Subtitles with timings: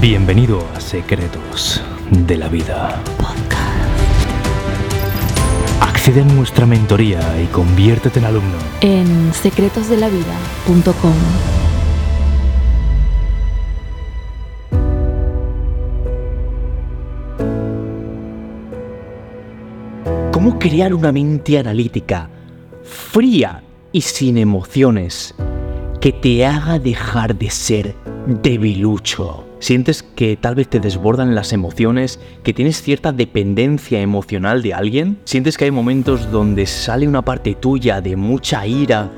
[0.00, 3.00] Bienvenido a Secretos de la Vida.
[5.80, 8.56] Accede a nuestra mentoría y conviértete en alumno.
[8.80, 11.14] en secretosdelavida.com.
[20.32, 22.28] ¿Cómo crear una mente analítica,
[22.82, 23.62] fría
[23.92, 25.34] y sin emociones,
[26.00, 27.94] que te haga dejar de ser
[28.26, 29.51] debilucho?
[29.62, 35.18] ¿Sientes que tal vez te desbordan las emociones, que tienes cierta dependencia emocional de alguien?
[35.22, 39.08] ¿Sientes que hay momentos donde sale una parte tuya de mucha ira,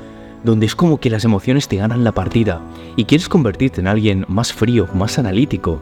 [0.43, 2.61] donde es como que las emociones te ganan la partida
[2.95, 5.81] y quieres convertirte en alguien más frío, más analítico?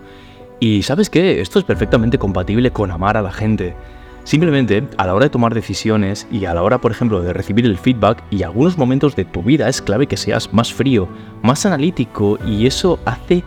[0.62, 3.76] Y sabes qué, esto es perfectamente compatible con amar a la gente.
[4.23, 7.66] Simplemente, a la hora de tomar decisiones y a la hora, por ejemplo, de recibir
[7.66, 11.09] el feedback y algunos momentos de tu vida es clave que seas más frío,
[11.41, 13.43] más analítico y eso hace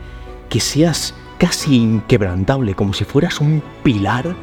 [0.49, 4.35] que seas casi inquebrantable, como si fueras un pilar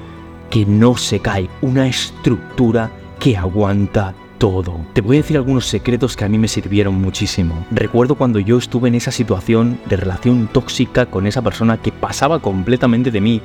[0.50, 4.80] que no se cae, una estructura que aguanta todo.
[4.94, 7.66] Te voy a decir algunos secretos que a mí me sirvieron muchísimo.
[7.72, 12.40] Recuerdo cuando yo estuve en esa situación de relación tóxica con esa persona que pasaba
[12.40, 13.42] completamente de mí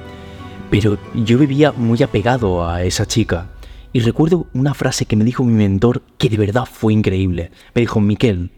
[0.70, 3.50] pero yo vivía muy apegado a esa chica.
[3.93, 7.50] Y recuerdo una frase que me dijo mi mentor que de verdad fue increíble.
[7.75, 8.50] Me dijo, Miquel,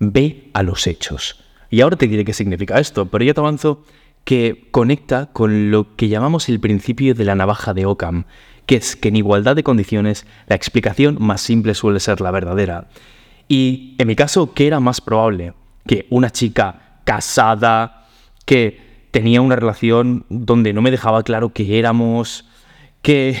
[0.00, 1.41] ve a los hechos.
[1.72, 3.82] Y ahora te diré qué significa esto, pero ya te avanzo
[4.24, 8.26] que conecta con lo que llamamos el principio de la navaja de Ockham,
[8.66, 12.88] que es que en igualdad de condiciones la explicación más simple suele ser la verdadera.
[13.48, 15.54] Y en mi caso, ¿qué era más probable?
[15.86, 18.06] Que una chica casada,
[18.44, 22.46] que tenía una relación donde no me dejaba claro que éramos,
[23.00, 23.40] que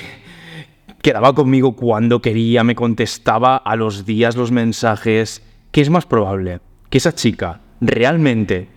[1.02, 5.42] quedaba conmigo cuando quería, me contestaba a los días los mensajes.
[5.70, 6.60] ¿Qué es más probable?
[6.88, 8.68] Que esa chica realmente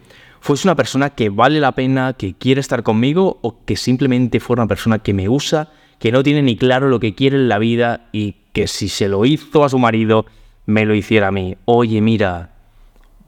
[0.41, 4.63] fuese una persona que vale la pena, que quiere estar conmigo, o que simplemente fuera
[4.63, 7.57] una persona que me usa, que no tiene ni claro lo que quiere en la
[7.57, 10.25] vida y que si se lo hizo a su marido,
[10.65, 11.55] me lo hiciera a mí.
[11.65, 12.55] Oye, mira,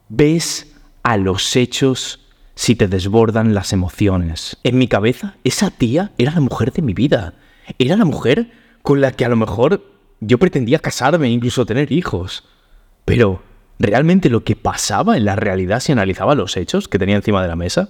[0.10, 4.58] ves a los hechos si te desbordan las emociones.
[4.64, 7.36] En mi cabeza, esa tía era la mujer de mi vida.
[7.80, 8.52] Era la mujer
[8.82, 9.84] con la que a lo mejor
[10.20, 12.44] yo pretendía casarme incluso tener hijos.
[13.06, 13.42] Pero,
[13.80, 17.48] ¿realmente lo que pasaba en la realidad si analizaba los hechos que tenía encima de
[17.48, 17.90] la mesa?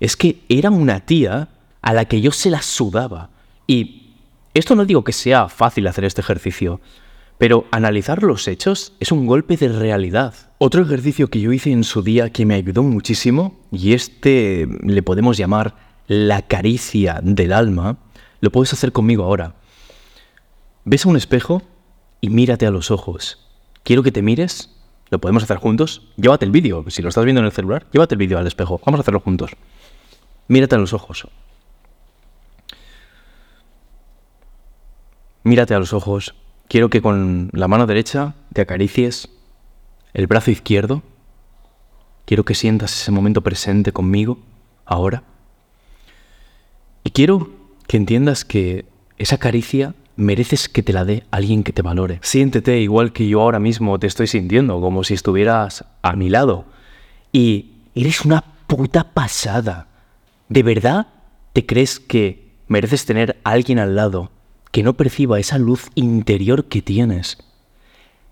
[0.00, 1.48] Es que era una tía
[1.82, 3.30] a la que yo se la sudaba.
[3.66, 4.12] Y
[4.54, 6.80] esto no digo que sea fácil hacer este ejercicio,
[7.38, 10.34] pero analizar los hechos es un golpe de realidad.
[10.58, 15.02] Otro ejercicio que yo hice en su día que me ayudó muchísimo, y este le
[15.02, 15.76] podemos llamar
[16.08, 17.98] la caricia del alma,
[18.40, 19.54] lo puedes hacer conmigo ahora.
[20.84, 21.62] Ves a un espejo
[22.20, 23.46] y mírate a los ojos.
[23.84, 24.74] Quiero que te mires,
[25.10, 26.08] lo podemos hacer juntos.
[26.16, 28.80] Llévate el vídeo, si lo estás viendo en el celular, llévate el vídeo al espejo.
[28.84, 29.50] Vamos a hacerlo juntos.
[30.48, 31.28] Mírate a los ojos.
[35.44, 36.34] Mírate a los ojos
[36.68, 39.30] Quiero que con la mano derecha te acaricies
[40.12, 41.02] el brazo izquierdo.
[42.26, 44.38] Quiero que sientas ese momento presente conmigo,
[44.84, 45.22] ahora.
[47.04, 47.48] Y quiero
[47.86, 48.84] que entiendas que
[49.16, 52.18] esa caricia mereces que te la dé alguien que te valore.
[52.22, 56.66] Siéntete igual que yo ahora mismo te estoy sintiendo, como si estuvieras a mi lado.
[57.32, 59.88] Y eres una puta pasada.
[60.50, 61.06] ¿De verdad
[61.52, 64.30] te crees que mereces tener a alguien al lado
[64.70, 67.38] que no perciba esa luz interior que tienes.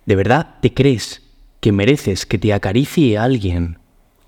[0.05, 1.23] ¿De verdad te crees
[1.61, 3.79] que mereces que te acaricie alguien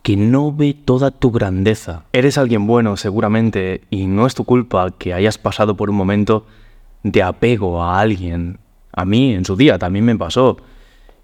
[0.02, 2.04] que no ve toda tu grandeza?
[2.12, 6.46] Eres alguien bueno seguramente y no es tu culpa que hayas pasado por un momento
[7.12, 8.58] de apego a alguien.
[8.92, 10.58] A mí en su día también me pasó.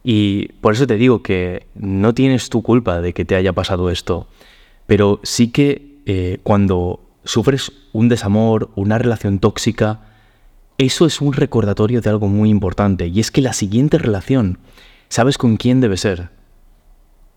[0.03, 3.91] Y por eso te digo que no tienes tu culpa de que te haya pasado
[3.91, 4.29] esto.
[4.87, 10.01] Pero sí que eh, cuando sufres un desamor, una relación tóxica,
[10.77, 14.59] eso es un recordatorio de algo muy importante, y es que la siguiente relación,
[15.09, 16.31] ¿sabes con quién debe ser?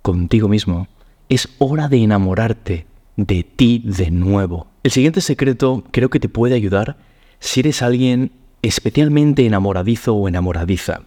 [0.01, 0.87] Contigo mismo.
[1.29, 4.67] Es hora de enamorarte de ti de nuevo.
[4.83, 6.97] El siguiente secreto creo que te puede ayudar
[7.39, 8.31] si eres alguien
[8.61, 11.01] especialmente enamoradizo o enamoradiza.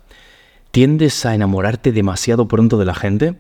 [0.70, 3.34] ¿Tiendes a enamorarte demasiado pronto de la gente?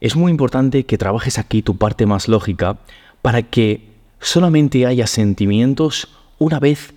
[0.00, 2.78] Es muy importante que trabajes aquí tu parte más lógica
[3.22, 3.88] para que
[4.20, 6.94] solamente haya sentimientos una vez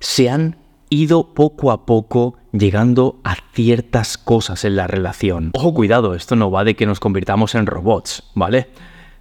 [0.00, 0.56] sean
[0.88, 5.50] ido poco a poco llegando a ciertas cosas en la relación.
[5.54, 8.68] Ojo, cuidado, esto no va de que nos convirtamos en robots, ¿vale?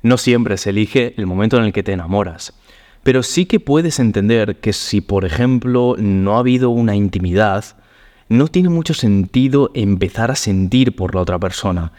[0.02, 2.54] No siempre se elige el momento en el que te enamoras.
[3.04, 7.66] Pero sí que puedes entender que si, por ejemplo, no ha habido una intimidad,
[8.28, 11.92] no tiene mucho sentido empezar a sentir por la otra persona.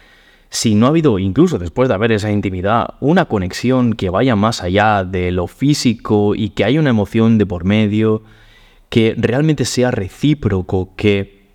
[0.53, 4.65] si no ha habido, incluso después de haber esa intimidad, una conexión que vaya más
[4.65, 8.25] allá de lo físico y que haya una emoción de por medio,
[8.89, 11.47] que realmente sea recíproco, que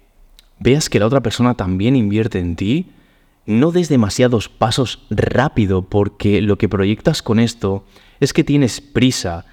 [0.59, 2.87] veas que la otra persona también invierte en ti,
[3.45, 7.83] no des demasiados pasos rápido porque lo que proyectas con esto
[8.19, 9.45] es que tienes prisa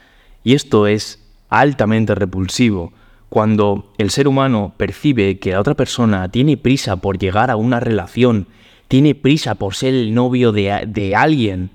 [0.44, 2.92] y esto es altamente repulsivo.
[3.28, 7.80] Cuando el ser humano percibe que la otra persona tiene prisa por llegar a una
[7.80, 8.46] relación
[8.92, 11.70] tiene prisa por ser el novio de, alguien,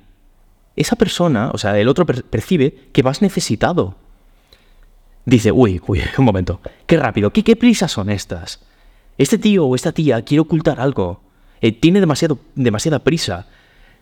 [0.76, 3.96] esa persona, o sea, el otro percibe que vas necesitado.
[5.26, 8.64] Dice, uy, uy, un momento, qué rápido, qué, qué prisas son estas.
[9.18, 11.22] Este tío o esta tía quiere ocultar algo.
[11.60, 13.48] Eh, tiene demasiado, demasiada prisa.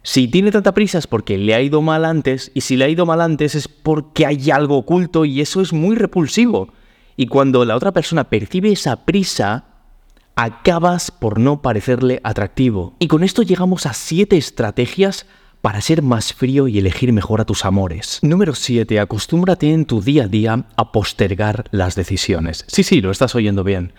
[0.07, 2.90] Si tiene tanta prisa es porque le ha ido mal antes, y si le ha
[2.90, 6.69] ido mal antes es porque hay algo oculto y eso es muy repulsivo.
[7.18, 9.66] Y cuando la otra persona percibe esa prisa,
[10.36, 12.96] acabas por no parecerle atractivo.
[13.00, 15.25] Y con esto llegamos a 7 estrategias
[15.62, 18.19] para ser más frío y elegir mejor a tus amores.
[18.22, 19.00] Número 7.
[19.00, 22.63] Acostúmbrate en tu día a día a postergar las decisiones.
[22.68, 23.92] Sí, sí, lo estás oyendo bien.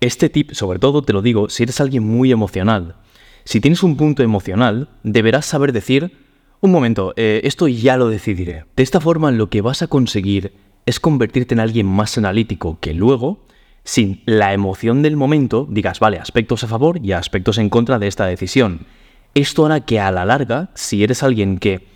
[0.00, 2.96] Este tip, sobre todo, te lo digo si eres alguien muy emocional.
[3.44, 6.16] Si tienes un punto emocional, deberás saber decir,
[6.60, 8.64] un momento, eh, esto ya lo decidiré.
[8.76, 10.52] De esta forma, lo que vas a conseguir
[10.86, 13.46] es convertirte en alguien más analítico que luego
[13.84, 18.06] sin la emoción del momento digas, vale, aspectos a favor y aspectos en contra de
[18.06, 18.86] esta decisión.
[19.34, 21.86] Esto hará que a la larga, si eres alguien que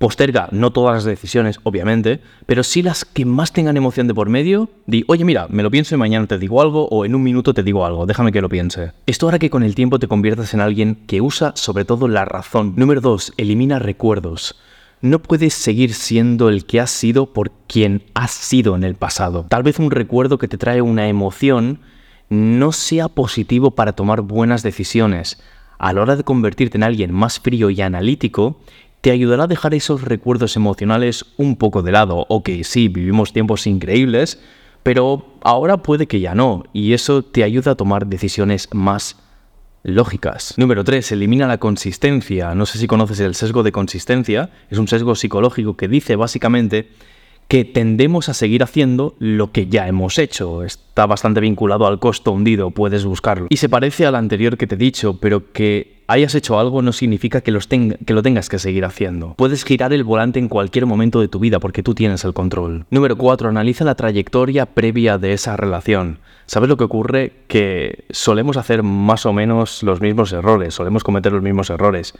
[0.00, 4.30] posterga no todas las decisiones, obviamente, pero sí las que más tengan emoción de por
[4.30, 7.22] medio, di, oye, mira, me lo pienso y mañana te digo algo o en un
[7.22, 8.92] minuto te digo algo, déjame que lo piense.
[9.04, 12.24] Esto hará que con el tiempo te conviertas en alguien que usa sobre todo la
[12.24, 12.72] razón.
[12.76, 13.34] Número 2.
[13.36, 14.56] Elimina recuerdos
[15.02, 19.46] no puedes seguir siendo el que has sido por quien has sido en el pasado.
[19.48, 21.80] Tal vez un recuerdo que te trae una emoción
[22.28, 25.42] no sea positivo para tomar buenas decisiones.
[25.78, 28.60] A la hora de convertirte en alguien más frío y analítico,
[29.00, 32.26] te ayudará a dejar esos recuerdos emocionales un poco de lado.
[32.28, 34.40] Ok, sí, vivimos tiempos increíbles,
[34.82, 39.16] pero ahora puede que ya no, y eso te ayuda a tomar decisiones más
[39.82, 40.54] lógicas.
[40.58, 41.12] Número 3.
[41.12, 42.54] Elimina la consistencia.
[42.54, 44.50] No sé si conoces el sesgo de consistencia.
[44.68, 46.90] Es un sesgo psicológico que dice básicamente
[47.50, 50.62] que tendemos a seguir haciendo lo que ya hemos hecho.
[50.62, 53.48] Está bastante vinculado al costo hundido, puedes buscarlo.
[53.50, 56.92] Y se parece al anterior que te he dicho, pero que hayas hecho algo no
[56.92, 59.34] significa que, lo tengas que seguir haciendo.
[59.34, 62.86] Puedes girar el volante en cualquier momento de tu vida porque tú tienes el control.
[62.88, 63.48] Número 4.
[63.48, 66.20] Analiza la trayectoria previa de esa relación.
[66.46, 67.32] ¿Sabes lo que ocurre?
[67.48, 72.14] Que solemos hacer más o menos los mismos errores, solemos cometer los mismos errores.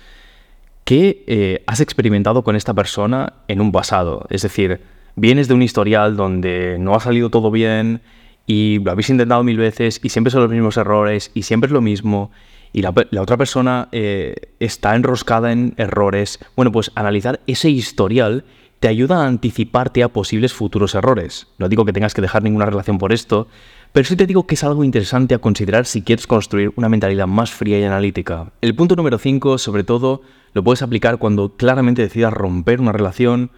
[0.82, 4.26] ¿Qué eh, has experimentado con esta persona en un pasado?
[4.28, 4.80] Es decir,
[5.16, 8.02] vienes de un historial donde no ha salido todo bien
[8.46, 11.72] y lo habéis intentado mil veces y siempre son los mismos errores y siempre es
[11.72, 12.30] lo mismo
[12.72, 18.44] y la, otra persona eh, está enroscada en errores, bueno, pues analizar ese historial
[18.78, 21.48] te ayuda a anticiparte a posibles futuros errores.
[21.58, 23.46] No digo que tengas que dejar ninguna relación por esto,
[23.92, 27.26] pero sí te digo que es algo interesante a considerar si quieres construir una mentalidad
[27.26, 28.52] más fría y analítica.
[28.62, 30.22] El punto número 5, sobre todo,
[30.54, 33.50] lo puedes aplicar cuando claramente decidas romper una relación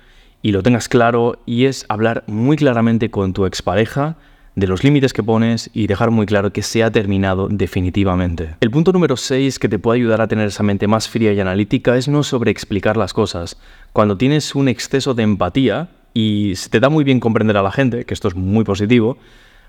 [0.42, 4.16] y lo tengas claro, y es hablar muy claramente con tu expareja
[4.54, 8.56] de los límites que pones y dejar muy claro que se ha terminado definitivamente.
[8.60, 11.40] El punto número 6 que te puede ayudar a tener esa mente más fría y
[11.40, 13.56] analítica es no sobreexplicar las cosas.
[13.92, 17.72] Cuando tienes un exceso de empatía y se te da muy bien comprender a la
[17.72, 19.16] gente, que esto es muy positivo,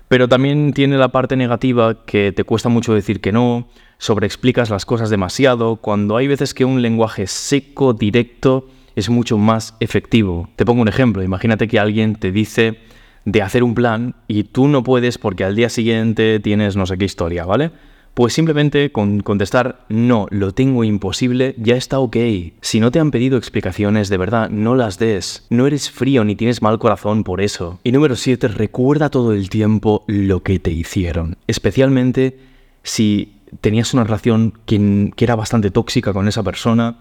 [0.08, 4.84] pero también tiene la parte negativa que te cuesta mucho decir que no, sobreexplicas las
[4.84, 10.48] cosas demasiado, cuando hay veces que un lenguaje seco, directo, es mucho más efectivo.
[10.56, 12.78] Te pongo un ejemplo, imagínate que alguien te dice
[13.24, 16.98] de hacer un plan y tú no puedes porque al día siguiente tienes no sé
[16.98, 17.70] qué historia, ¿vale?
[18.14, 22.16] Pues simplemente con contestar no, lo tengo imposible, ya está ok.
[22.60, 25.46] Si no te han pedido explicaciones, de verdad, no las des.
[25.50, 27.80] No eres frío ni tienes mal corazón por eso.
[27.82, 31.38] Y número 7, recuerda todo el tiempo lo que te hicieron.
[31.48, 32.38] Especialmente
[32.84, 36.98] si tenías una relación que, que era bastante tóxica con esa persona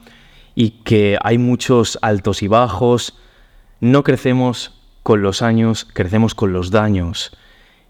[0.56, 3.18] y que hay muchos altos y bajos.
[3.80, 7.38] No crecemos con los años crecemos con los daños.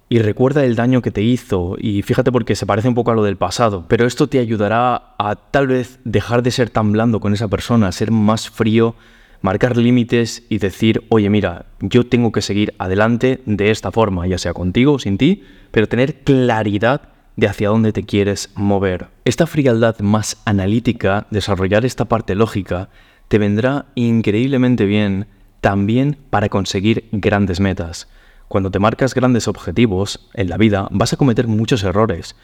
[0.09, 3.15] Y recuerda el daño que te hizo, y fíjate porque se parece un poco a
[3.15, 7.19] lo del pasado, pero esto te ayudará a tal vez dejar de ser tan blando
[7.19, 8.95] con esa persona, ser más frío,
[9.41, 14.37] marcar límites y decir, oye mira, yo tengo que seguir adelante de esta forma, ya
[14.37, 19.07] sea contigo sin ti, pero tener claridad de hacia dónde te quieres mover.
[19.25, 22.89] Esta frialdad más analítica, desarrollar esta parte lógica,
[23.27, 25.27] te vendrá increíblemente bien
[25.61, 28.07] también para conseguir grandes metas.
[28.47, 32.35] Cuando te marcas grandes objetivos en la vida vas a cometer muchos errores.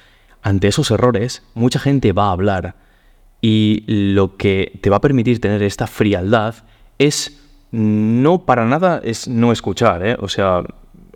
[0.42, 2.76] Ante esos errores, mucha gente va a hablar.
[3.42, 6.56] Y lo que te va a permitir tener esta frialdad
[6.98, 7.40] es
[7.72, 10.18] no para nada es no escuchar, ¿eh?
[10.20, 10.64] o sea,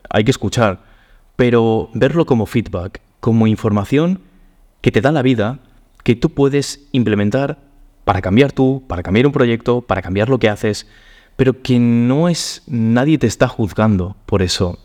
[0.10, 0.84] hay que escuchar,
[1.36, 4.20] pero verlo como feedback, como información
[4.82, 5.60] que te da la vida,
[6.04, 7.58] que tú puedes implementar
[8.04, 10.90] para cambiar tú, para cambiar un proyecto, para cambiar lo que haces,
[11.38, 14.78] pero que no es, nadie te está juzgando por eso.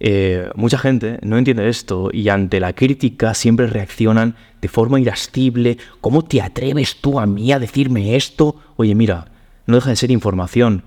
[0.00, 5.76] Eh, mucha gente no entiende esto y ante la crítica siempre reaccionan de forma irascible.
[6.00, 8.56] ¿Cómo te atreves tú a mí a decirme esto?
[8.76, 9.26] Oye, mira,
[9.66, 10.82] no deja de ser información.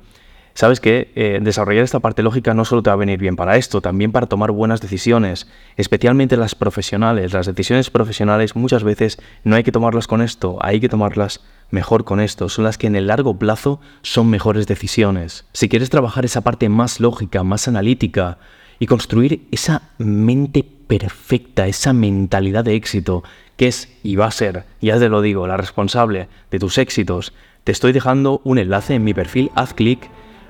[0.60, 3.56] Sabes que eh, desarrollar esta parte lógica no solo te va a venir bien para
[3.56, 5.48] esto, también para tomar buenas decisiones,
[5.78, 7.32] especialmente las profesionales.
[7.32, 11.40] Las decisiones profesionales muchas veces no hay que tomarlas con esto, hay que tomarlas
[11.72, 12.50] mejor con esto.
[12.50, 15.46] Son las que en el largo plazo son mejores decisiones.
[15.54, 18.38] Si quieres trabajar esa parte más lógica, más analítica
[18.80, 23.24] y construir esa mente perfecta, esa mentalidad de éxito,
[23.56, 27.32] que es y va a ser, ya te lo digo, la responsable de tus éxitos,
[27.64, 30.10] te estoy dejando un enlace en mi perfil, haz clic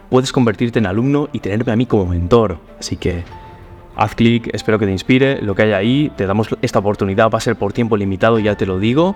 [0.09, 2.57] puedes convertirte en alumno y tenerme a mí como mentor.
[2.79, 3.23] Así que
[3.95, 7.37] haz clic, espero que te inspire lo que hay ahí, te damos esta oportunidad, va
[7.37, 9.15] a ser por tiempo limitado, ya te lo digo.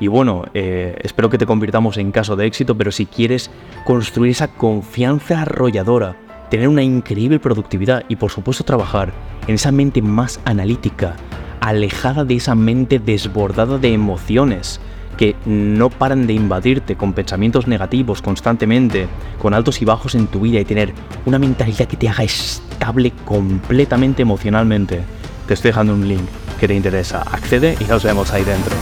[0.00, 3.50] Y bueno, eh, espero que te convirtamos en caso de éxito, pero si quieres
[3.84, 6.16] construir esa confianza arrolladora,
[6.50, 9.12] tener una increíble productividad y por supuesto trabajar
[9.46, 11.16] en esa mente más analítica,
[11.60, 14.80] alejada de esa mente desbordada de emociones,
[15.14, 19.06] que no paran de invadirte con pensamientos negativos constantemente,
[19.40, 20.92] con altos y bajos en tu vida y tener
[21.26, 25.02] una mentalidad que te haga estable completamente emocionalmente.
[25.46, 26.26] Te estoy dejando un link
[26.58, 27.22] que te interesa.
[27.22, 28.74] Accede y nos vemos ahí dentro.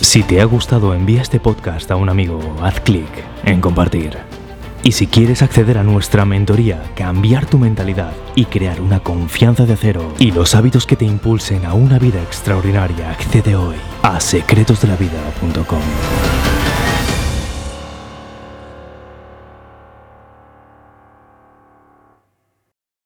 [0.00, 3.10] Si te ha gustado, envía este podcast a un amigo, haz clic
[3.44, 4.39] en compartir.
[4.82, 9.74] Y si quieres acceder a nuestra mentoría, cambiar tu mentalidad y crear una confianza de
[9.74, 16.69] acero y los hábitos que te impulsen a una vida extraordinaria, accede hoy a secretosdelavida.com.